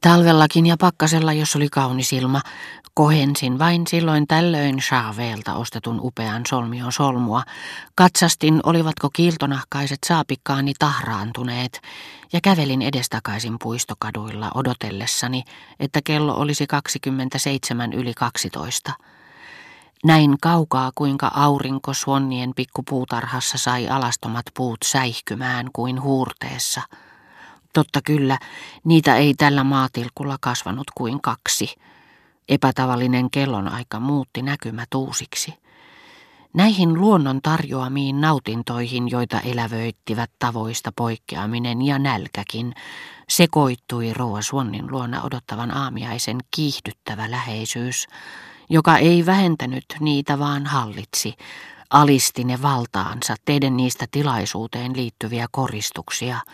[0.00, 2.40] Talvellakin ja pakkasella, jos oli kaunis ilma,
[2.94, 7.42] kohensin vain silloin tällöin Charveelta ostetun upean solmion solmua.
[7.94, 11.80] Katsastin, olivatko kiiltonahkaiset saapikkaani tahraantuneet,
[12.32, 15.44] ja kävelin edestakaisin puistokaduilla odotellessani,
[15.80, 18.92] että kello olisi 27 yli 12.
[20.04, 26.82] Näin kaukaa, kuinka aurinko Suonnien pikkupuutarhassa sai alastomat puut säihkymään kuin huurteessa–
[27.72, 28.38] Totta kyllä,
[28.84, 31.74] niitä ei tällä maatilkulla kasvanut kuin kaksi.
[32.48, 35.54] Epätavallinen kellonaika muutti näkymät uusiksi.
[36.54, 42.74] Näihin luonnon tarjoamiin nautintoihin, joita elävöittivät tavoista poikkeaminen ja nälkäkin,
[43.28, 48.06] sekoittui Rouva Suonnin luona odottavan aamiaisen kiihdyttävä läheisyys,
[48.70, 51.34] joka ei vähentänyt niitä vaan hallitsi,
[51.90, 56.38] alisti ne valtaansa, teiden niistä tilaisuuteen liittyviä koristuksia–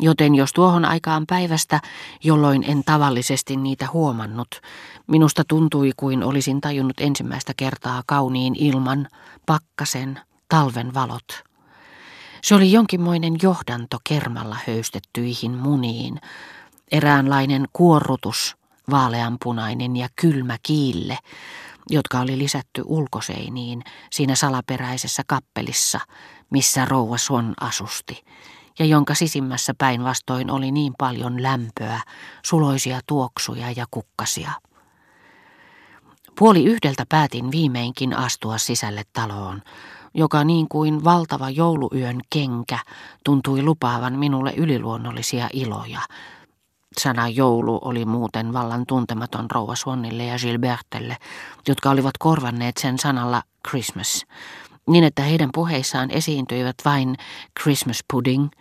[0.00, 1.80] Joten jos tuohon aikaan päivästä,
[2.24, 4.60] jolloin en tavallisesti niitä huomannut,
[5.06, 9.08] minusta tuntui kuin olisin tajunnut ensimmäistä kertaa kauniin ilman,
[9.46, 11.44] pakkasen, talven valot.
[12.42, 16.20] Se oli jonkinmoinen johdanto kermalla höystettyihin muniin,
[16.92, 18.56] eräänlainen kuorrutus,
[18.90, 21.18] vaaleanpunainen ja kylmä kiille,
[21.90, 23.82] jotka oli lisätty ulkoseiniin
[24.12, 26.00] siinä salaperäisessä kappelissa,
[26.50, 28.24] missä rouva Swan asusti
[28.78, 32.00] ja jonka sisimmässä päinvastoin oli niin paljon lämpöä,
[32.44, 34.50] suloisia tuoksuja ja kukkasia.
[36.38, 39.62] Puoli yhdeltä päätin viimeinkin astua sisälle taloon,
[40.14, 42.78] joka niin kuin valtava jouluyön kenkä
[43.24, 46.00] tuntui lupaavan minulle yliluonnollisia iloja.
[46.98, 51.16] Sana joulu oli muuten vallan tuntematon rouva Swannille ja Gilbertelle,
[51.68, 54.26] jotka olivat korvanneet sen sanalla Christmas,
[54.88, 57.16] niin että heidän puheissaan esiintyivät vain
[57.60, 58.48] Christmas pudding–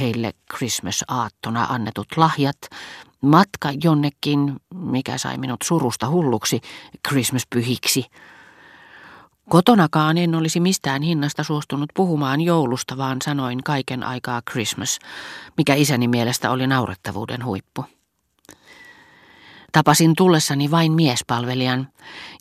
[0.00, 2.56] heille Christmas-aattona annetut lahjat,
[3.20, 6.60] matka jonnekin, mikä sai minut surusta hulluksi,
[7.08, 8.04] Christmas-pyhiksi.
[9.48, 14.98] Kotonakaan en olisi mistään hinnasta suostunut puhumaan joulusta, vaan sanoin kaiken aikaa Christmas,
[15.56, 17.84] mikä isäni mielestä oli naurettavuuden huippu.
[19.72, 21.88] Tapasin tullessani vain miespalvelijan,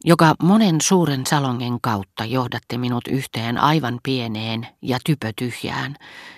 [0.03, 5.95] joka monen suuren salongen kautta johdatti minut yhteen aivan pieneen ja typötyhjään,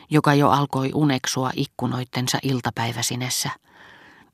[0.10, 3.50] joka jo alkoi uneksua ikkunoittensa iltapäiväsinessä.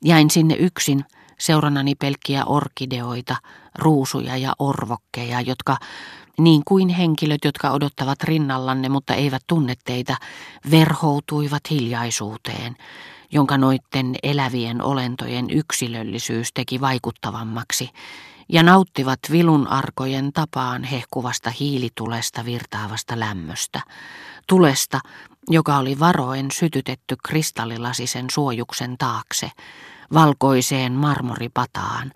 [0.05, 1.05] Jäin sinne yksin,
[1.39, 3.35] seurannani pelkkiä orkideoita,
[3.79, 5.77] ruusuja ja orvokkeja, jotka,
[6.39, 10.17] niin kuin henkilöt, jotka odottavat rinnallanne, mutta eivät tunne teitä,
[10.71, 12.75] verhoutuivat hiljaisuuteen,
[13.31, 17.89] jonka noitten elävien olentojen yksilöllisyys teki vaikuttavammaksi,
[18.49, 23.81] ja nauttivat vilun arkojen tapaan hehkuvasta hiilitulesta virtaavasta lämmöstä,
[24.47, 24.99] tulesta,
[25.49, 29.51] joka oli varoen sytytetty kristallilasisen suojuksen taakse,
[30.13, 32.11] valkoiseen marmoripataan,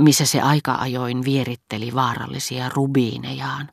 [0.00, 3.68] missä se aika ajoin vieritteli vaarallisia rubiinejaan.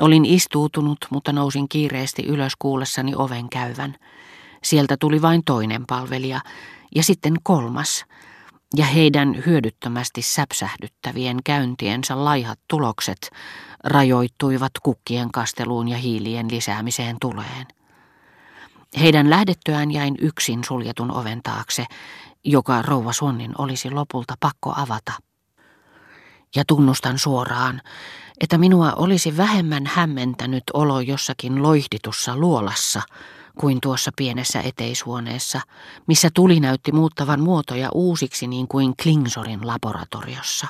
[0.00, 3.96] Olin istuutunut, mutta nousin kiireesti ylös kuullessani oven käyvän.
[4.62, 6.40] Sieltä tuli vain toinen palvelija
[6.94, 8.04] ja sitten kolmas,
[8.76, 13.30] ja heidän hyödyttömästi säpsähdyttävien käyntiensä laihat tulokset
[13.84, 17.66] rajoittuivat kukkien kasteluun ja hiilien lisäämiseen tuleen.
[19.00, 21.84] Heidän lähdettyään jäin yksin suljetun oven taakse,
[22.44, 25.12] joka rouva Suonnin olisi lopulta pakko avata.
[26.56, 27.80] Ja tunnustan suoraan,
[28.40, 33.02] että minua olisi vähemmän hämmentänyt olo jossakin loihditussa luolassa–
[33.60, 35.60] kuin tuossa pienessä eteishuoneessa,
[36.06, 40.66] missä tuli näytti muuttavan muotoja uusiksi niin kuin Klingsorin laboratoriossa.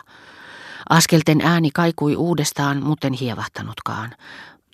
[0.89, 4.15] Askelten ääni kaikui uudestaan, mutten hievahtanutkaan.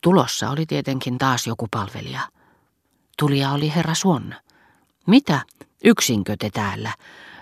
[0.02, 2.20] Tulossa oli tietenkin taas joku palvelija.
[3.18, 4.34] Tulija oli herra Suon.
[5.06, 5.40] Mitä?
[5.84, 6.92] Yksinkö te täällä?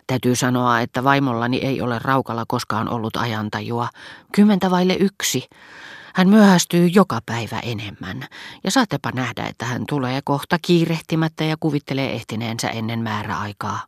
[0.06, 3.88] Täytyy sanoa, että vaimollani ei ole raukalla koskaan ollut ajantajua.
[4.32, 5.48] Kymmentä vaille yksi.
[6.14, 8.26] Hän myöhästyy joka päivä enemmän,
[8.64, 13.80] ja saatepa nähdä, että hän tulee kohta kiirehtimättä ja kuvittelee ehtineensä ennen määräaikaa.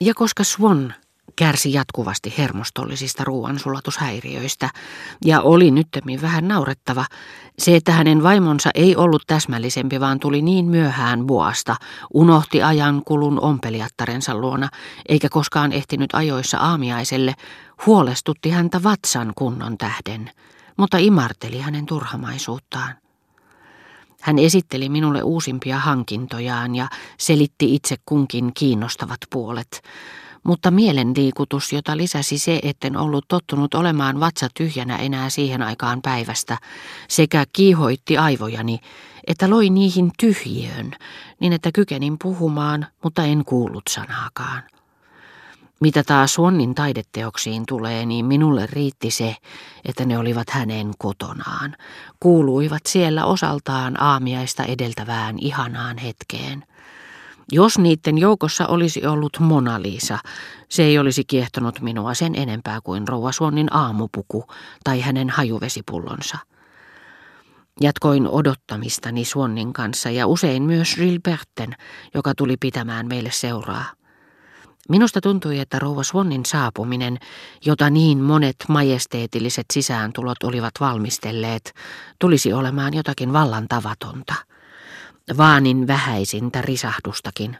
[0.00, 0.94] Ja koska Swan
[1.36, 4.70] kärsi jatkuvasti hermostollisista ruoansulatushäiriöistä
[5.24, 7.04] ja oli nyttemmin vähän naurettava.
[7.58, 11.76] Se, että hänen vaimonsa ei ollut täsmällisempi, vaan tuli niin myöhään vuosta,
[12.14, 14.68] unohti ajan kulun ompeliattarensa luona,
[15.08, 17.34] eikä koskaan ehtinyt ajoissa aamiaiselle,
[17.86, 20.30] huolestutti häntä vatsan kunnon tähden,
[20.76, 22.94] mutta imarteli hänen turhamaisuuttaan.
[24.20, 29.82] Hän esitteli minulle uusimpia hankintojaan ja selitti itse kunkin kiinnostavat puolet,
[30.46, 36.58] mutta mielenliikutus, jota lisäsi se, etten ollut tottunut olemaan vatsa tyhjänä enää siihen aikaan päivästä,
[37.08, 38.78] sekä kiihoitti aivojani,
[39.26, 40.92] että loi niihin tyhjiön,
[41.40, 44.62] niin että kykenin puhumaan, mutta en kuullut sanaakaan.
[45.80, 49.36] Mitä taas Suonnin taideteoksiin tulee, niin minulle riitti se,
[49.84, 51.76] että ne olivat hänen kotonaan.
[52.20, 56.64] Kuuluivat siellä osaltaan aamiaista edeltävään ihanaan hetkeen.
[57.52, 60.18] Jos niiden joukossa olisi ollut Mona Lisa,
[60.68, 64.44] se ei olisi kiehtonut minua sen enempää kuin rouva Suonnin aamupuku
[64.84, 66.38] tai hänen hajuvesipullonsa.
[67.80, 71.74] Jatkoin odottamistani Suonnin kanssa ja usein myös Gilberten,
[72.14, 73.84] joka tuli pitämään meille seuraa.
[74.88, 77.18] Minusta tuntui, että rouva Swannin saapuminen,
[77.64, 81.74] jota niin monet majesteetilliset sisääntulot olivat valmistelleet,
[82.18, 84.34] tulisi olemaan jotakin vallan tavatonta.
[85.36, 87.56] Vaanin vähäisintä risahdustakin.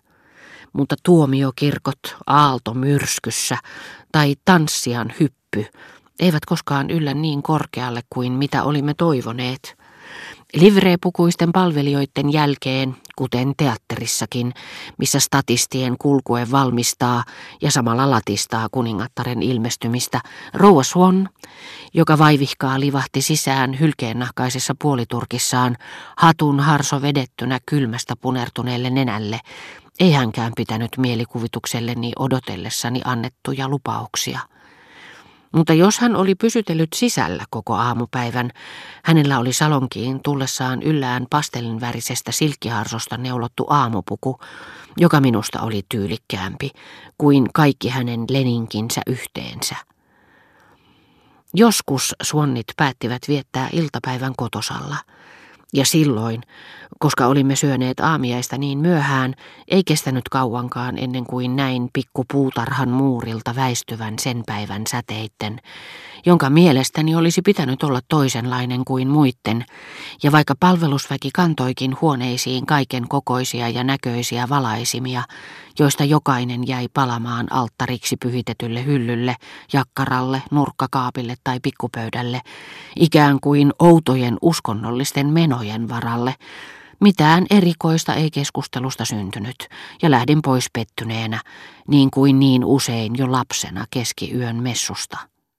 [0.73, 3.59] Mutta tuomiokirkot aalto myrskyssä
[4.13, 5.67] tai tanssian hyppy
[6.21, 9.75] eivät koskaan yllä niin korkealle kuin mitä olimme toivoneet–
[10.57, 14.53] Livreepukuisten palvelijoiden jälkeen, kuten teatterissakin,
[14.99, 17.25] missä statistien kulkue valmistaa
[17.63, 20.21] ja samalla latistaa kuningattaren ilmestymistä,
[20.55, 21.29] Rouva Swan,
[21.95, 25.77] joka vaivihkaa livahti sisään hylkeennahkaisessa puoliturkissaan,
[26.17, 29.41] hatun harso vedettynä kylmästä punertuneelle nenälle,
[30.01, 34.41] ei hänkään pitänyt mielikuvitukselleni odotellessani annettuja lupauksia.
[35.57, 38.51] Mutta jos hän oli pysytellyt sisällä koko aamupäivän,
[39.05, 44.39] hänellä oli salonkiin tullessaan yllään pastelinvärisestä silkkiharsosta neulottu aamupuku,
[44.97, 46.71] joka minusta oli tyylikkäämpi
[47.19, 49.77] kuin kaikki hänen leninkinsä yhteensä.
[51.55, 54.97] Joskus suonnit päättivät viettää iltapäivän kotosalla–
[55.73, 56.43] ja silloin,
[56.99, 59.35] koska olimme syöneet aamiaista niin myöhään,
[59.69, 65.61] ei kestänyt kauankaan ennen kuin näin pikku puutarhan muurilta väistyvän sen päivän säteitten,
[66.27, 69.65] jonka mielestäni olisi pitänyt olla toisenlainen kuin muitten,
[70.23, 75.23] ja vaikka palvelusväki kantoikin huoneisiin kaiken kokoisia ja näköisiä valaisimia,
[75.79, 79.37] joista jokainen jäi palamaan alttariksi pyhitetylle hyllylle,
[79.73, 82.41] jakkaralle, nurkkakaapille tai pikkupöydälle,
[82.97, 85.27] ikään kuin outojen uskonnollisten
[85.57, 86.35] menojen varalle,
[87.01, 89.57] mitään erikoista ei keskustelusta syntynyt,
[90.03, 91.41] ja lähdin pois pettyneenä,
[91.89, 95.19] niin kuin niin usein jo lapsena keskiyön messusta.